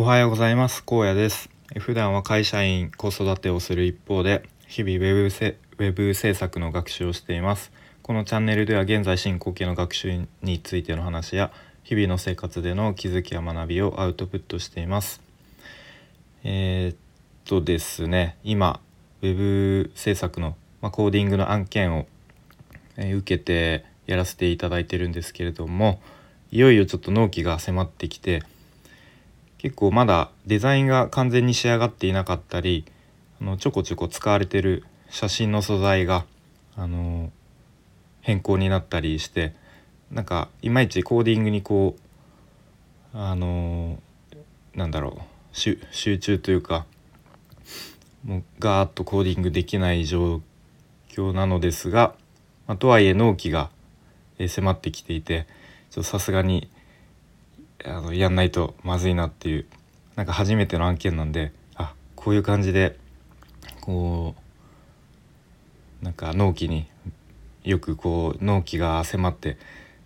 [0.00, 0.82] おはようございます。
[0.82, 1.50] 高野です。
[1.78, 7.70] 普段は会社員子育てをする一方で日々ウェブせウェブ制作の学習をしています。
[8.00, 11.52] このチャンネルでは現在進行形の学習についての話や
[11.82, 15.20] 日々の生活での気づきや学びをアウトプットしています。
[16.44, 16.96] えー、っ
[17.44, 18.80] とですね今
[19.20, 22.06] ウェブ制作の、まあ、コーディングの案件を、
[22.96, 26.00] えー、受けてやらせていただいてるんですけれども
[26.50, 28.42] いよいよちょっと納期が迫ってきて
[29.60, 32.86] 結構まだデザインが完全に仕上がっていなかったり
[33.42, 36.24] あのちょこちょこ使われてる写真の素材が
[36.76, 37.30] あの
[38.22, 39.54] 変更になったりして
[40.10, 41.94] なんかいまいちコーディングにこ
[43.12, 43.98] うあの
[44.74, 45.76] なんだろう集
[46.18, 46.86] 中というか
[48.24, 50.40] もうガーッとコーディングできない状
[51.10, 52.14] 況なのですが、
[52.66, 53.68] まあ、とはいえ納期が
[54.48, 55.46] 迫ってきていて
[55.90, 56.70] さすがに
[57.84, 59.66] あのやんないとまずいなっていう
[60.16, 62.98] なんか初めての案件なんであこういう感じで
[63.80, 64.34] こ
[66.02, 66.86] うなんか納期に
[67.64, 69.58] よくこう納期が迫って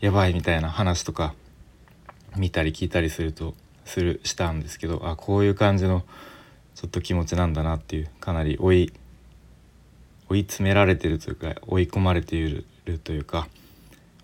[0.00, 1.34] やばいみたいな話とか
[2.36, 6.04] 見たり聞いたりするとするしたんですけどあこういう感じの
[6.74, 8.92] ちょっと気持ちなんだなっていうかなり追い
[10.28, 13.48] 追い詰められてるというか追い込まれているというか、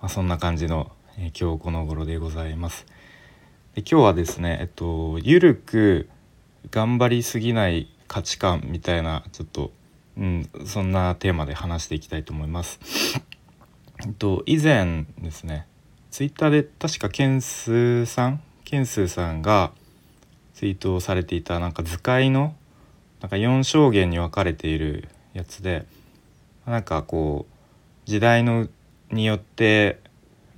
[0.00, 2.86] まあ、そんな感じの、えー、今日この頃でございます。
[3.74, 6.06] で今日はですねえっとゆるく
[6.70, 9.72] 頑張りすぎない価値観みたいなちょっと、
[10.18, 12.78] うん、そんなテーマで話していきたいと思います。
[14.04, 15.66] えっと以前ですね
[16.10, 19.72] ツイッターで確かケンスさんケンスさんが
[20.52, 22.54] ツイートをされていたなんか図解の
[23.22, 25.86] なんか4証言に分かれているやつで
[26.66, 27.54] なんかこう
[28.04, 28.68] 時代の
[29.10, 29.98] によって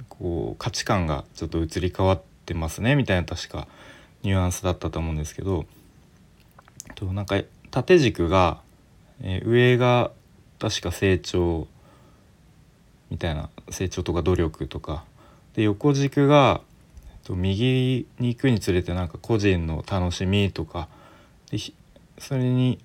[0.08, 3.66] こう価値観がちょっと移り変わってますねみたいな確か
[4.22, 5.64] ニュアンスだったと思うんですけど
[6.94, 8.60] となんか縦軸が、
[9.22, 10.10] えー、上が
[10.58, 11.66] 確か成長
[13.10, 15.04] みたいな成長とか努力とか
[15.54, 16.60] で横軸が
[17.24, 20.88] と右に行くにつれてなんか個人の楽しみとか
[21.50, 21.58] で
[22.18, 22.78] それに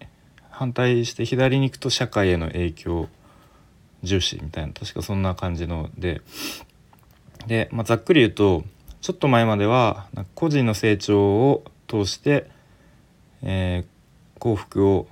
[0.50, 3.09] 反対して左に行くと社会への影響
[4.02, 6.22] 重視みたいな確かそんな感じので
[7.48, 8.64] で、まあ、ざっくり言うと
[9.02, 12.50] ちょっと前までは個人の成長を通して、
[13.42, 15.08] えー、幸福を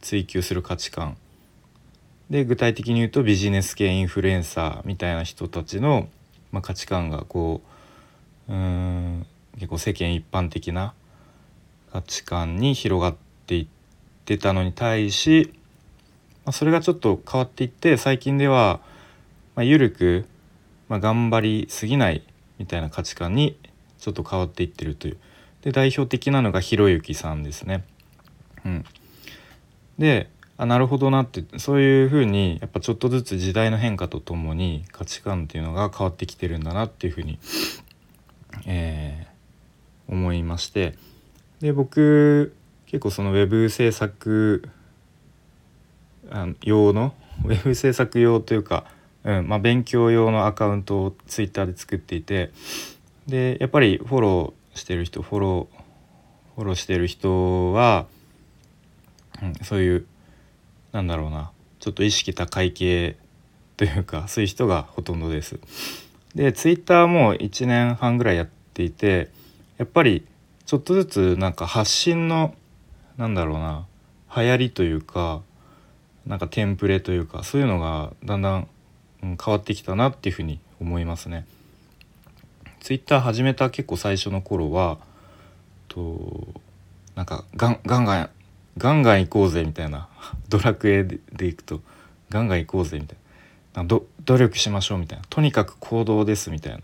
[0.00, 1.16] 追求する価値観。
[2.30, 6.08] で具体的に言うとビジネス系インフルエンサーみたいな人たちの、
[6.52, 7.60] まあ、価値観がこ
[8.48, 10.94] ううん結構世間一般的な
[11.92, 13.16] 価値観に広がっ
[13.46, 13.66] ていっ
[14.24, 15.52] てたのに対し、
[16.44, 18.80] まあ、それがちょっと変わっていって最近では、
[19.56, 20.24] まあ、緩く、
[20.88, 22.22] まあ、頑張りすぎない
[22.60, 23.58] みたいな価値観に
[23.98, 25.16] ちょっと変わっていってるという。
[25.62, 27.84] で代表的なのがひろゆきさんですね。
[28.64, 28.84] うん、
[29.98, 37.38] であなるほどなってそういうふうにやっぱちょっとずつ時代の変化とともに価値観っていうのが変わってきてるんだなっていうふうに
[38.66, 40.94] えー、思いまして。
[41.60, 42.54] で僕
[42.86, 44.68] 結構そのウェブ制作
[46.62, 48.84] 用のウェブ制作用というか、
[49.24, 52.50] うんまあ、勉強用のアカウントをツイッターで作っていて
[53.26, 55.80] でやっぱりフォローしてる人フォロー
[56.56, 58.06] フォローしてる人は、
[59.42, 60.06] うん、そういう
[60.92, 63.16] なんだろうなちょっと意識高い系
[63.76, 65.58] というかそういう人がほとんどです。
[66.34, 69.30] でツイッターも1年半ぐらいやっていて
[69.78, 70.26] やっぱり
[70.66, 72.54] ちょっとずつなんか発信の
[73.16, 73.86] なんだろうな
[74.36, 75.42] 流行りというか
[76.26, 78.68] なんかテンプレというかそういうのがだんだん、
[79.22, 81.46] うん、変わってきたなっていうふうに思いますね。
[82.80, 84.98] ツイッター始めた結構最初の頃は
[85.88, 86.48] と
[87.14, 88.30] なんかガンガンガン
[88.78, 90.08] ガンガン行こうぜみたいな
[90.48, 91.82] ドラクエででいくと
[92.30, 93.84] ガンガン行こうぜみたいな。
[93.84, 95.24] 努力しましょうみたいな。
[95.30, 96.80] とにかく行動ですみたいな。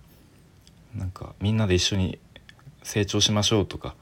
[0.97, 2.19] なんかみんなで一緒に
[2.83, 3.95] 成長しましょうとか。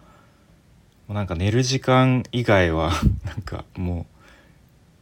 [1.09, 2.93] なんか寝る時間以外は
[3.25, 4.07] なんかも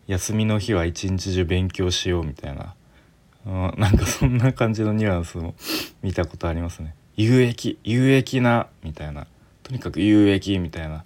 [0.09, 2.75] う休みの日は一日中勉強しようみたいな、
[3.47, 5.55] うん、なんかそんな感じのニュアンスも
[6.03, 6.95] 見たことありますね。
[7.17, 9.27] 有益有益なみたいな。
[9.63, 11.05] とにかく有益みたいな。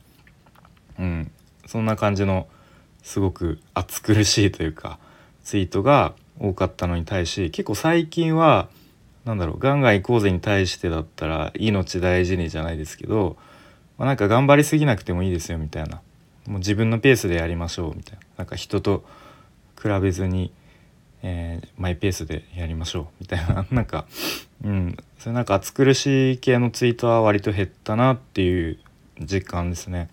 [0.99, 1.31] うん。
[1.67, 2.47] そんな感じの
[3.03, 4.99] すごく暑苦しいというか
[5.44, 8.69] ツイートが多かったのに対し結構最近は
[9.25, 13.37] 何だろうガンガン行こうぜに対してだったら命大事にじゃないですけど、
[13.99, 16.00] まあ、なんか頑張りすぎなくてもいいですよみたいな。
[16.47, 18.21] もう自分のペースでやりましょうみたいな。
[18.38, 19.05] なんか人と
[19.81, 20.53] 比べずに、
[21.28, 23.06] えー、マイペースでやりましょう。
[23.19, 23.67] みたいな。
[23.73, 24.06] なんか
[24.62, 24.96] うん。
[25.19, 28.78] それなんか暑苦しい系のツイートは割と減ったなっていう
[29.19, 30.08] 実感ですね。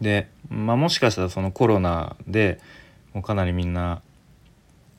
[0.00, 2.60] で、まあ、もしかしたらそのコロナで
[3.12, 4.00] もうかなりみんな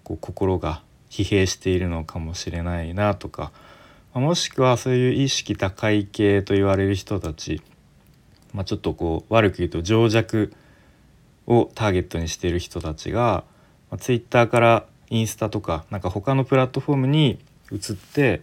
[0.03, 3.51] こう心が疲弊しているのかもしれないなとか、
[4.13, 7.63] まあ、もしくはそういう意識高い系と言われる人たち、
[8.53, 10.53] まあ、ちょっとこう悪く言うと情弱
[11.47, 13.43] をターゲットにしている人たちが、
[13.89, 17.39] まあ、Twitter からインスタとかなんか他のプラットフォームに
[17.71, 18.41] 移って、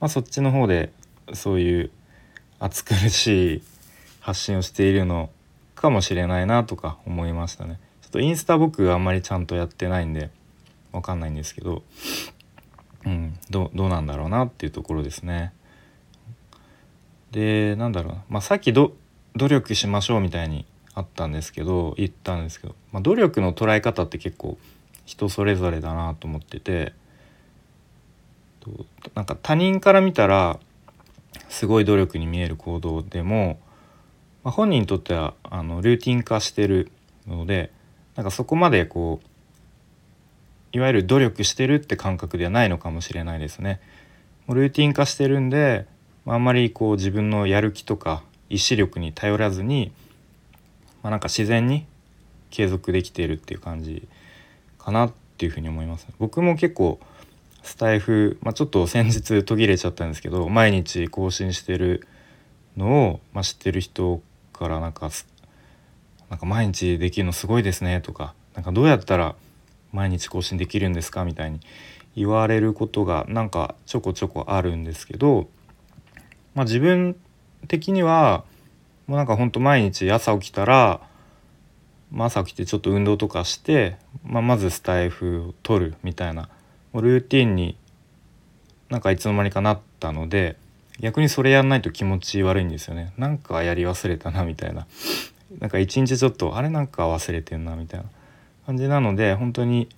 [0.00, 0.90] まあ、そっちの方で
[1.34, 1.90] そういう
[2.58, 3.62] 暑苦しい
[4.18, 5.30] 発信をしているの
[5.76, 7.78] かもしれないなとか思いましたね。
[8.02, 10.30] ちょっとインスタ僕あんまりちゃんとやってないんで
[10.90, 11.84] わかんないんですけど、
[13.06, 15.52] うん、どうなんだろうなっていうところですね。
[17.30, 18.92] でなんだろうな、まあ、さっき努
[19.36, 24.58] 力しましょうみたいにあったんですけど言ったんですけど、まあ、努力の捉え方って結構
[25.10, 26.92] 人それぞれだなと思ってて
[29.14, 30.60] なんか他人から見たら
[31.48, 33.58] すごい努力に見える行動でも、
[34.44, 36.92] まあ、本人にとってはあのルーティン化してる
[37.26, 37.72] ので
[38.14, 43.80] なんかそこまでこういわゆる努力してるって感覚ではないのかもしれないですね。
[44.46, 45.86] もうルーティン化してるんで
[46.24, 49.90] あんまりこう自分のやる気とか意志力に頼らずに、
[51.02, 51.86] まあ、なんか自然に
[52.50, 54.06] 継続できているっていう感じ
[54.82, 56.06] かなっていうふに思います。
[56.18, 57.00] 僕も結構
[57.62, 62.06] スタイフ、まあ、ちょっと先日途切れちゃったんですけど毎日更新してる
[62.76, 64.22] のを、まあ、知ってる人
[64.52, 65.10] からなんか
[66.30, 69.34] なんか毎日できるのすごいですねとかなんかどうやったら
[69.92, 71.60] 毎日更新できるんですかみたいに
[72.16, 75.48] 言われることがなんかちょこちょこあるんですけど、
[76.54, 77.16] まあ、自分
[77.68, 78.44] 的には
[79.06, 81.00] もうなんかほんと毎日朝起きたら、
[82.10, 86.48] まあ、朝起きてちょっと運動とかして、まあ、まずスタイフを取るみたいな
[86.94, 87.76] ルーティンに
[88.88, 90.56] なんかいつの間にかなったので
[90.98, 93.12] 逆にそれやんないと気持ち悪いんですよね。
[93.16, 94.86] なんかやり忘れたなみたいな。
[95.58, 98.06] なんか一日ちょっとあれなんか忘れてんなみたいな。
[98.66, 99.88] 感じなので本当に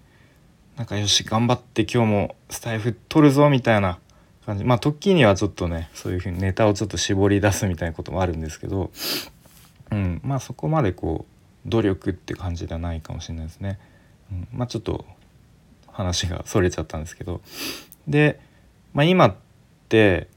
[0.77, 3.99] なんかよし頑張って今日もスタイフ取るぞみたいな
[4.47, 4.65] 感じ。
[4.65, 8.91] まあ時にはちょっとねそういうふうにネタをちょっと絞り出すみたいなこともあるんですけど、
[9.91, 11.32] うん、まあそこまでこう
[11.67, 13.79] 努力って感じではないかもしれないですね。
[14.31, 15.05] うん、まあちょっと
[15.89, 17.41] 話がそれちゃったんですけど。
[18.09, 18.41] で、
[18.95, 19.35] まあ、今っ
[19.89, 20.29] て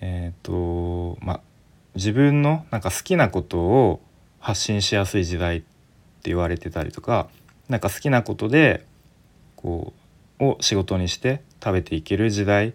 [0.00, 1.40] えっ、ー、とまあ
[1.94, 4.00] 自分のなんか好きなことを
[4.40, 5.66] 発信しやすい時代って
[6.24, 7.28] 言われてたりとか
[7.68, 8.86] なんか好きなことで
[9.56, 9.92] こ
[10.40, 12.74] うを仕事にして食べていける時代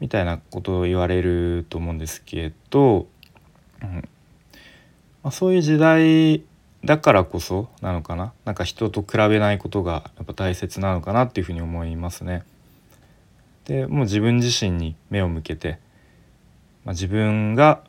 [0.00, 3.06] みたいなことを言われると思うんですけど、
[3.82, 4.08] うん。
[5.22, 6.42] まあ、そういう時代
[6.84, 8.34] だからこそなのかな？
[8.44, 12.44] なんか人と比べないことがやっぱ大切なのかなっていうふうに思いますね。
[13.64, 15.78] でもう自分自身に目を向けて、
[16.84, 17.82] まあ、自分が、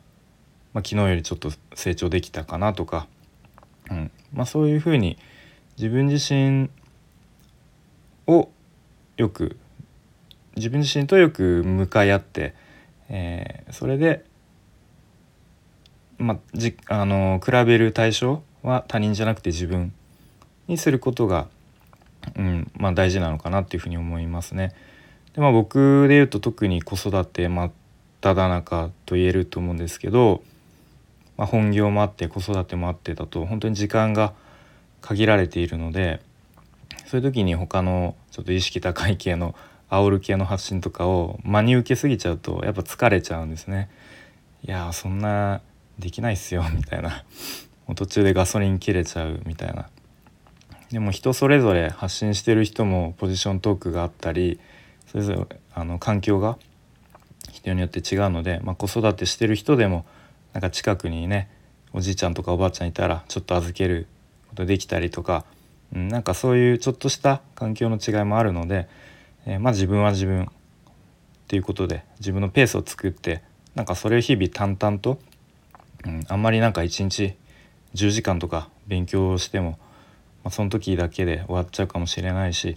[0.72, 3.06] まあ、昨日よりちょっと成長できたかなとか、
[3.90, 5.18] うんまあ、そういうふうに
[5.76, 6.70] 自分自身
[8.26, 8.48] を
[9.18, 9.58] よく
[10.56, 12.54] 自分自身とよく向かい合って、
[13.10, 14.24] えー、それで、
[16.16, 19.92] まあ、じあの比べる対象は他人じゃなくて自分
[20.68, 21.48] にすることが、
[22.36, 24.74] うんまあ、大事なのかなっていうふうに思いますね。
[25.34, 27.70] でまあ、僕で言うと特に子育て真っ
[28.20, 30.42] ただ中と言えると思うんですけど、
[31.36, 34.32] まあ、本業もあって子育てもあってだと本当に時間が
[35.02, 36.20] 限られているので
[37.06, 39.54] そういう時に他のちょっと意識高い系の
[39.90, 43.88] 煽る系の発信とかを真に受けすぎちゃうとやっぱ疲れちゃうんですね。
[44.64, 45.60] いやそんな
[45.98, 47.24] できないっすよみたいな
[47.94, 49.88] 途中でガソリン切れちゃうみたいな。
[50.90, 54.60] でも人それぞれ発信してる人もポジショントークがあったり
[55.08, 56.58] それぞれあの環境が
[57.50, 60.06] 人によって違うので、まあ、子育てしてる人でも
[60.52, 61.50] なんか近くにね
[61.92, 64.06] おじいちゃんとかおばあちゃんいたらちょっと預ける
[64.48, 65.44] ことできたりとか、
[65.94, 68.88] うん、なんかそういうちょっとした環境の違いもあるので、
[69.44, 70.48] えー、まあ自分は自分っ
[71.48, 73.42] ていうことで自分のペースを作って
[73.74, 75.18] なんかそれを日々淡々と、
[76.04, 77.34] うん、あんまりなんか一日
[77.94, 79.78] 10時間とか勉強しても、
[80.44, 82.76] まあ、その時だけで終わっちゃうかもしれないし、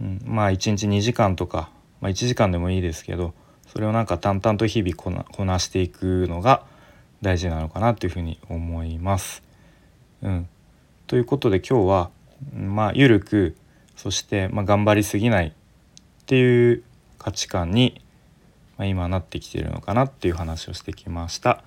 [0.00, 3.34] うん、まあ1日2時間とか、まあ、1時間でもいいですけど
[3.68, 6.64] それをなんか淡々と日々こなこなしていくのが
[7.22, 9.42] 大事なのかなというふうに思います。
[10.22, 10.48] うん、
[11.06, 12.10] ということで今日は
[12.54, 13.56] まあ緩く
[13.96, 15.52] そしてまあ頑張りすぎないっ
[16.26, 16.82] ていう
[17.18, 18.00] 価値観に、
[18.76, 21.62] まあ、今なってきてるのかなっていう話をしてきました。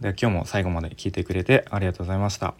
[0.00, 2.54] で今日も最後まで聞いてくれてありがとうございました。